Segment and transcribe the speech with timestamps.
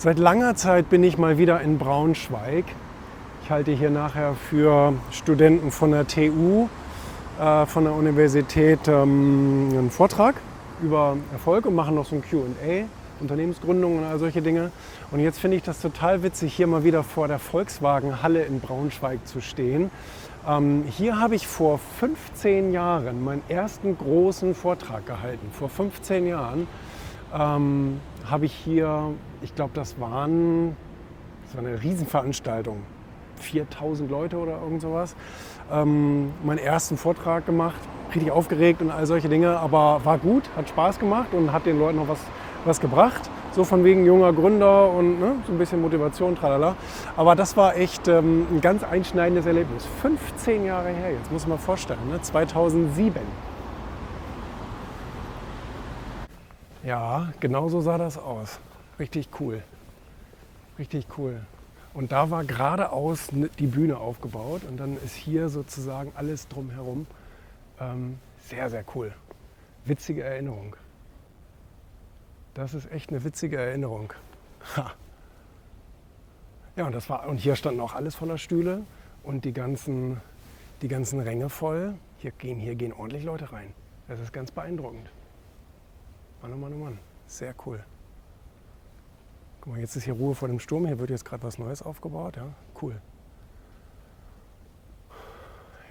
[0.00, 2.64] Seit langer Zeit bin ich mal wieder in Braunschweig.
[3.42, 6.68] Ich halte hier nachher für Studenten von der TU,
[7.40, 10.36] äh, von der Universität, ähm, einen Vortrag
[10.80, 12.84] über Erfolg und mache noch so ein QA,
[13.18, 14.70] Unternehmensgründung und all solche Dinge.
[15.10, 18.60] Und jetzt finde ich das total witzig, hier mal wieder vor der Volkswagen Halle in
[18.60, 19.90] Braunschweig zu stehen.
[20.46, 25.50] Ähm, hier habe ich vor 15 Jahren meinen ersten großen Vortrag gehalten.
[25.58, 26.68] Vor 15 Jahren
[27.36, 30.76] ähm, habe ich hier, ich glaube, das waren,
[31.44, 32.78] das war eine Riesenveranstaltung,
[33.36, 35.14] 4000 Leute oder irgend sowas,
[35.72, 40.68] ähm, meinen ersten Vortrag gemacht, richtig aufgeregt und all solche Dinge, aber war gut, hat
[40.68, 42.20] Spaß gemacht und hat den Leuten noch was,
[42.64, 43.30] was gebracht.
[43.52, 46.76] So von wegen junger Gründer und ne, so ein bisschen Motivation, tralala.
[47.16, 49.84] Aber das war echt ähm, ein ganz einschneidendes Erlebnis.
[50.02, 52.20] 15 Jahre her, jetzt muss man vorstellen, ne?
[52.20, 53.20] 2007.
[56.88, 58.60] Ja, genau so sah das aus.
[58.98, 59.62] Richtig cool.
[60.78, 61.42] Richtig cool.
[61.92, 67.06] Und da war geradeaus die Bühne aufgebaut und dann ist hier sozusagen alles drumherum.
[67.78, 69.12] Ähm, sehr, sehr cool.
[69.84, 70.76] Witzige Erinnerung.
[72.54, 74.14] Das ist echt eine witzige Erinnerung.
[74.74, 74.92] Ha.
[76.76, 78.80] Ja, und, das war, und hier standen auch alles voller Stühle
[79.22, 80.22] und die ganzen,
[80.80, 81.96] die ganzen Ränge voll.
[82.16, 83.74] Hier gehen, hier gehen ordentlich Leute rein.
[84.08, 85.10] Das ist ganz beeindruckend.
[86.42, 86.98] Mann, oh Mann, oh Mann.
[87.26, 87.84] Sehr cool.
[89.60, 90.86] Guck mal, jetzt ist hier Ruhe vor dem Sturm.
[90.86, 92.36] Hier wird jetzt gerade was Neues aufgebaut.
[92.36, 93.00] Ja, cool.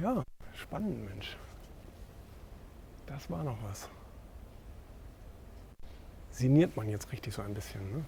[0.00, 0.22] Ja,
[0.54, 1.36] spannend, Mensch.
[3.06, 3.88] Das war noch was.
[6.30, 8.04] Siniert man jetzt richtig so ein bisschen.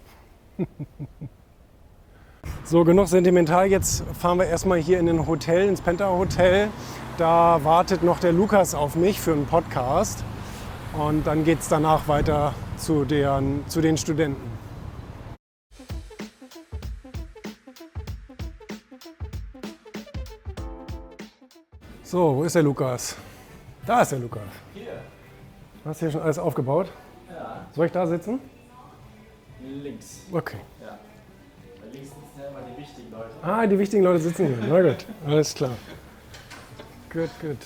[0.58, 0.66] Ne?
[2.64, 3.66] so, genug sentimental.
[3.66, 6.68] Jetzt fahren wir erstmal hier in ein Hotel, ins Penta Hotel.
[7.16, 10.24] Da wartet noch der Lukas auf mich für einen Podcast.
[10.94, 14.58] Und dann geht es danach weiter zu, deren, zu den Studenten.
[22.02, 23.16] So, wo ist der Lukas?
[23.86, 24.42] Da ist der Lukas.
[24.72, 25.02] Hier.
[25.84, 26.90] Hast du hier schon alles aufgebaut?
[27.28, 27.66] Ja.
[27.72, 28.40] Soll ich da sitzen?
[29.60, 30.22] Links.
[30.32, 30.56] Okay.
[30.80, 30.98] Ja.
[31.80, 33.30] Weil links sitzen ja immer die wichtigen Leute.
[33.42, 34.56] Ah, die wichtigen Leute sitzen hier.
[34.68, 35.72] Na gut, alles klar.
[37.12, 37.58] Gut, gut.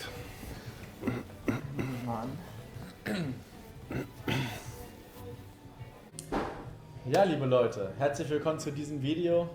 [7.05, 9.49] Ja, liebe Leute, herzlich willkommen zu diesem Video.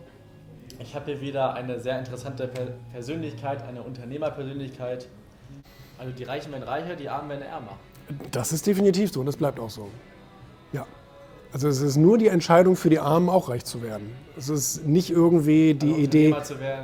[0.80, 5.08] Ich habe hier wieder eine sehr interessante per Persönlichkeit, eine Unternehmerpersönlichkeit.
[5.98, 7.78] Also die Reichen werden reicher, die Armen werden ärmer.
[8.32, 9.90] Das ist definitiv so und das bleibt auch so.
[10.74, 10.86] Ja.
[11.58, 14.12] Also es ist nur die Entscheidung für die Armen auch reich zu werden.
[14.38, 16.36] Es ist nicht irgendwie die Also Idee,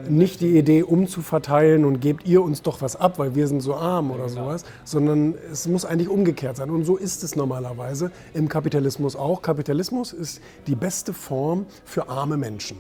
[0.10, 3.76] nicht die Idee umzuverteilen und gebt ihr uns doch was ab, weil wir sind so
[3.76, 4.46] arm oder genau.
[4.46, 6.72] sowas, sondern es muss eigentlich umgekehrt sein.
[6.72, 9.44] Und so ist es normalerweise im Kapitalismus auch.
[9.44, 12.78] Kapitalismus ist die beste Form für arme Menschen,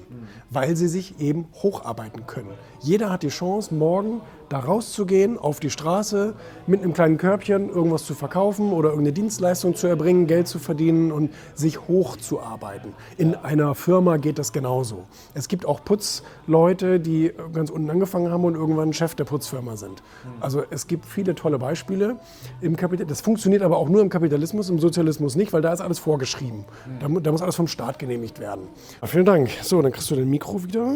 [0.50, 2.50] weil sie sich eben hocharbeiten können.
[2.82, 6.34] Jeder hat die Chance, morgen da rauszugehen, auf die Straße,
[6.68, 11.12] mit einem kleinen Körbchen irgendwas zu verkaufen oder irgendeine Dienstleistung zu erbringen, Geld zu verdienen
[11.12, 12.94] und sich hochzuarbeiten.
[13.18, 15.04] In einer Firma geht das genauso.
[15.34, 20.04] Es gibt auch Putzleute, die ganz unten angefangen haben und irgendwann Chef der Putzfirma sind.
[20.40, 22.18] Also es gibt viele tolle Beispiele
[22.62, 23.06] im Kapital.
[23.06, 26.66] Das funktioniert aber auch nur im Kapitalismus, im Sozialismus nicht, weil da ist alles vorgeschrieben.
[27.00, 28.68] Da, da muss alles vom Staat genehmigt werden.
[29.04, 29.50] vielen Dank.
[29.62, 30.96] So, dann kriegst du dein Mikro wieder.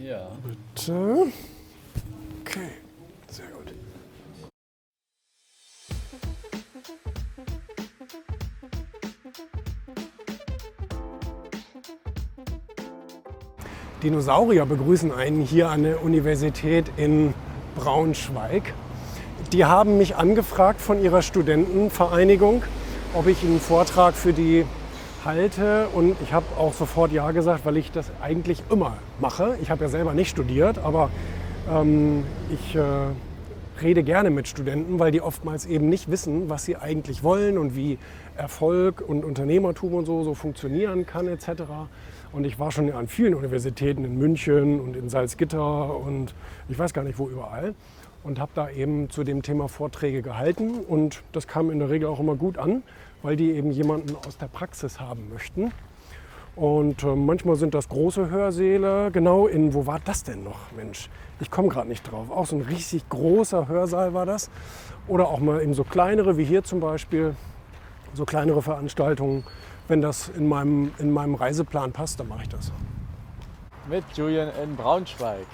[0.00, 0.28] Ja.
[0.74, 1.26] Bitte.
[2.48, 2.70] Okay,
[3.30, 3.74] sehr gut.
[14.02, 17.34] Dinosaurier begrüßen einen hier an der Universität in
[17.76, 18.72] Braunschweig.
[19.52, 22.62] Die haben mich angefragt von ihrer Studentenvereinigung,
[23.12, 24.64] ob ich einen Vortrag für die
[25.22, 25.88] halte.
[25.88, 29.58] Und ich habe auch sofort Ja gesagt, weil ich das eigentlich immer mache.
[29.60, 31.10] Ich habe ja selber nicht studiert, aber
[31.70, 32.82] ähm, ich äh,
[33.82, 37.76] rede gerne mit Studenten, weil die oftmals eben nicht wissen, was sie eigentlich wollen und
[37.76, 37.98] wie
[38.36, 41.62] Erfolg und Unternehmertum und so, so funktionieren kann etc.
[42.32, 46.34] Und ich war schon an vielen Universitäten in München und in Salzgitter und
[46.68, 47.74] ich weiß gar nicht wo überall
[48.24, 52.08] und habe da eben zu dem Thema Vorträge gehalten und das kam in der Regel
[52.08, 52.82] auch immer gut an,
[53.22, 55.72] weil die eben jemanden aus der Praxis haben möchten.
[56.58, 61.08] Und äh, manchmal sind das große Hörsäle, genau in, wo war das denn noch, Mensch?
[61.38, 62.32] Ich komme gerade nicht drauf.
[62.32, 64.50] Auch so ein richtig großer Hörsaal war das.
[65.06, 67.36] Oder auch mal eben so kleinere, wie hier zum Beispiel,
[68.12, 69.44] so kleinere Veranstaltungen.
[69.86, 72.72] Wenn das in meinem, in meinem Reiseplan passt, dann mache ich das.
[73.88, 75.46] Mit Julian in Braunschweig.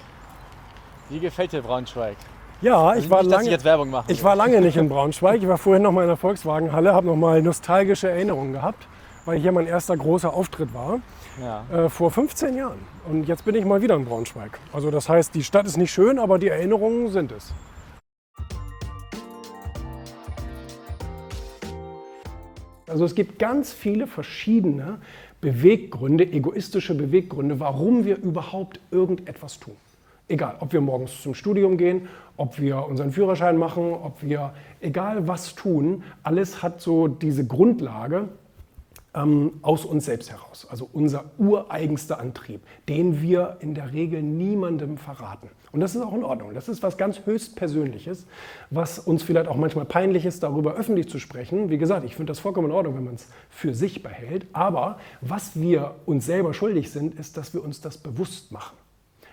[1.09, 2.17] Wie gefällt dir Braunschweig?
[2.61, 4.11] Ja, ich war, nicht, ich lange, jetzt Werbung mache.
[4.11, 5.39] ich war lange nicht in Braunschweig.
[5.39, 8.87] Ich war vorhin noch mal in der Volkswagenhalle, habe noch mal nostalgische Erinnerungen gehabt,
[9.25, 11.01] weil hier mein erster großer Auftritt war.
[11.41, 11.85] ja.
[11.85, 12.79] äh, vor 15 Jahren.
[13.09, 14.59] Und jetzt bin ich mal wieder in Braunschweig.
[14.71, 17.53] Also das heißt, die Stadt ist nicht schön, aber die Erinnerungen sind es.
[22.87, 24.99] Also es gibt ganz viele verschiedene
[25.41, 29.75] Beweggründe, egoistische Beweggründe, warum wir überhaupt irgendetwas tun.
[30.27, 32.07] Egal, ob wir morgens zum Studium gehen,
[32.37, 38.29] ob wir unseren Führerschein machen, ob wir egal was tun, alles hat so diese Grundlage
[39.15, 40.67] ähm, aus uns selbst heraus.
[40.69, 45.49] Also unser ureigenster Antrieb, den wir in der Regel niemandem verraten.
[45.71, 46.53] Und das ist auch in Ordnung.
[46.53, 48.27] Das ist was ganz höchstpersönliches,
[48.69, 51.69] was uns vielleicht auch manchmal peinlich ist, darüber öffentlich zu sprechen.
[51.69, 54.45] Wie gesagt, ich finde das vollkommen in Ordnung, wenn man es für sich behält.
[54.53, 58.77] Aber was wir uns selber schuldig sind, ist, dass wir uns das bewusst machen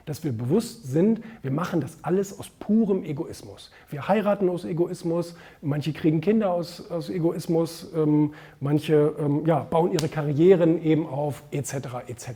[0.07, 3.71] dass wir bewusst sind, wir machen das alles aus purem Egoismus.
[3.91, 9.93] Wir heiraten aus Egoismus, manche kriegen Kinder aus, aus Egoismus, ähm, manche ähm, ja, bauen
[9.93, 11.75] ihre Karrieren eben auf, etc.
[12.07, 12.27] etc.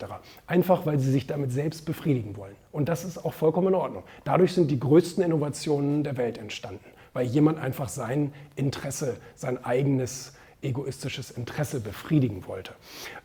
[0.47, 2.55] Einfach, weil sie sich damit selbst befriedigen wollen.
[2.73, 4.03] Und das ist auch vollkommen in Ordnung.
[4.25, 10.35] Dadurch sind die größten Innovationen der Welt entstanden, weil jemand einfach sein Interesse, sein eigenes
[10.63, 12.73] egoistisches Interesse befriedigen wollte.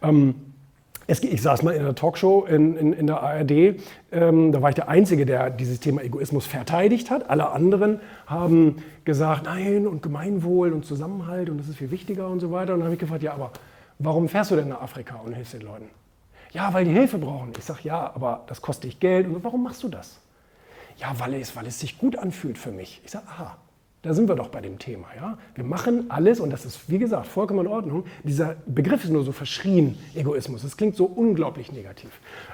[0.01, 0.35] Ähm,
[1.07, 3.51] es, ich saß mal in einer Talkshow in, in, in der ARD,
[4.11, 7.29] ähm, da war ich der Einzige, der dieses Thema Egoismus verteidigt hat.
[7.29, 12.39] Alle anderen haben gesagt, nein, und Gemeinwohl und Zusammenhalt und das ist viel wichtiger und
[12.39, 12.73] so weiter.
[12.73, 13.51] Und dann habe ich gefragt, ja, aber
[13.99, 15.89] warum fährst du denn nach Afrika und hilfst den Leuten?
[16.51, 17.53] Ja, weil die Hilfe brauchen.
[17.57, 19.25] Ich sage, ja, aber das kostet dich Geld.
[19.25, 20.19] Und warum machst du das?
[20.97, 23.01] Ja, weil es, weil es sich gut anfühlt für mich.
[23.03, 23.57] Ich sage, aha,
[24.03, 25.07] da sind wir doch bei dem Thema.
[25.15, 25.37] Ja?
[25.53, 28.05] Wir machen alles, und das ist, wie gesagt, vollkommen in Ordnung.
[28.23, 30.63] Dieser Begriff ist nur so verschrien, Egoismus.
[30.63, 32.09] Das klingt so unglaublich negativ.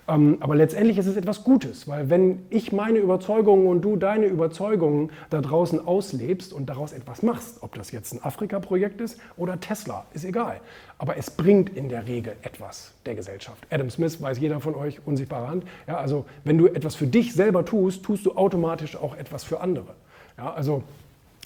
[0.10, 4.26] Ähm, aber letztendlich ist es etwas Gutes, weil wenn ich meine Überzeugungen und du deine
[4.26, 9.58] Überzeugungen da draußen auslebst und daraus etwas machst, ob das jetzt ein Afrika-Projekt ist oder
[9.58, 10.60] Tesla, ist egal.
[10.98, 13.66] Aber es bringt in der Regel etwas der Gesellschaft.
[13.70, 15.64] Adam Smith weiß jeder von euch, unsichtbare Hand.
[15.88, 19.62] Ja, also wenn du etwas für dich selber tust, tust du automatisch auch etwas für
[19.62, 19.96] andere.
[20.38, 20.84] Ja, also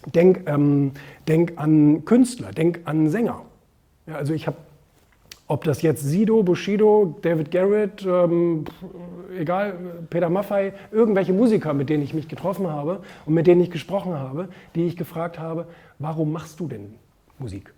[0.06, 0.92] Denk, ähm,
[1.28, 3.44] denk an Künstler, denk an Sänger.
[4.08, 4.58] Ja, also ich habe,
[5.48, 8.66] ob das jetzt Sido, Bushido, David Garrett, ähm,
[9.38, 9.74] egal,
[10.10, 14.14] Peter Maffay, irgendwelche Musiker, mit denen ich mich getroffen habe und mit denen ich gesprochen
[14.14, 15.68] habe, die ich gefragt habe,
[16.00, 16.96] warum machst du denn
[17.38, 17.74] Musik?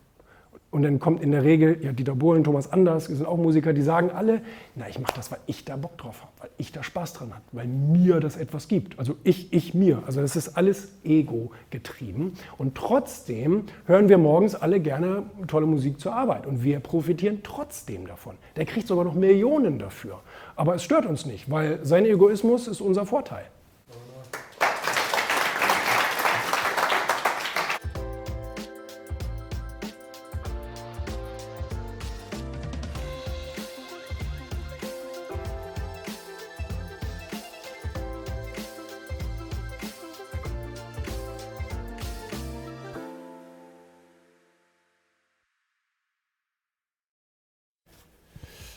[0.73, 3.83] Und dann kommt in der Regel, ja, Dieter Bohlen, Thomas Anders, sind auch Musiker, die
[3.83, 4.41] sagen alle,
[4.73, 7.31] na, ich mache das, weil ich da Bock drauf habe, weil ich da Spaß dran
[7.31, 8.97] habe, weil mir das etwas gibt.
[8.97, 10.01] Also ich, ich, mir.
[10.07, 12.33] Also das ist alles Ego getrieben.
[12.57, 16.47] Und trotzdem hören wir morgens alle gerne tolle Musik zur Arbeit.
[16.47, 18.35] Und wir profitieren trotzdem davon.
[18.55, 20.21] Der kriegt sogar noch Millionen dafür.
[20.55, 23.45] Aber es stört uns nicht, weil sein Egoismus ist unser Vorteil.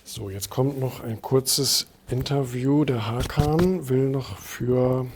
[0.09, 2.85] So, jetzt kommt noch ein kurzes Interview.
[2.85, 5.07] Der Hakan will noch für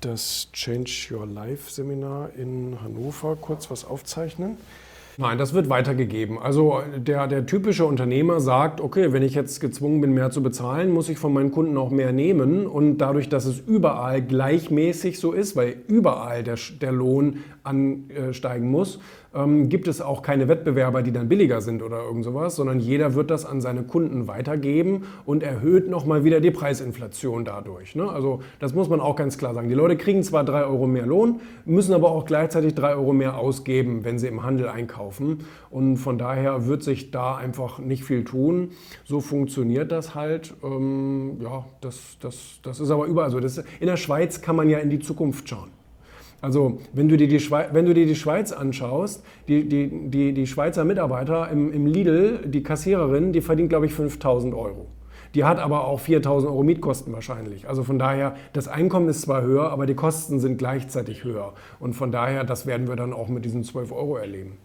[0.00, 4.56] das Change Your Life Seminar in Hannover kurz was aufzeichnen.
[5.18, 6.38] Nein, das wird weitergegeben.
[6.38, 10.92] Also der, der typische Unternehmer sagt, okay, wenn ich jetzt gezwungen bin, mehr zu bezahlen,
[10.92, 12.68] muss ich von meinen Kunden auch mehr nehmen.
[12.68, 19.00] Und dadurch, dass es überall gleichmäßig so ist, weil überall der, der Lohn ansteigen muss,
[19.34, 23.14] ähm, gibt es auch keine Wettbewerber, die dann billiger sind oder irgend sowas, sondern jeder
[23.14, 27.94] wird das an seine Kunden weitergeben und erhöht nochmal wieder die Preisinflation dadurch.
[27.94, 28.08] Ne?
[28.08, 29.68] Also das muss man auch ganz klar sagen.
[29.68, 33.38] Die Leute kriegen zwar drei Euro mehr Lohn, müssen aber auch gleichzeitig drei Euro mehr
[33.38, 35.44] ausgeben, wenn sie im Handel einkaufen.
[35.70, 38.70] Und von daher wird sich da einfach nicht viel tun.
[39.04, 40.54] So funktioniert das halt.
[40.62, 43.40] Ähm, ja, das, das, das ist aber überall so.
[43.40, 45.70] Das, in der Schweiz kann man ja in die Zukunft schauen.
[46.42, 50.34] Also wenn du dir die, Schweiz, wenn du dir die Schweiz anschaust, die, die, die,
[50.34, 54.88] die Schweizer Mitarbeiter im, im Lidl, die Kassiererin, die verdient, glaube ich, 5000 Euro.
[55.34, 57.68] Die hat aber auch 4000 Euro Mietkosten wahrscheinlich.
[57.68, 61.54] Also von daher, das Einkommen ist zwar höher, aber die Kosten sind gleichzeitig höher.
[61.78, 64.58] Und von daher, das werden wir dann auch mit diesen 12 Euro erleben.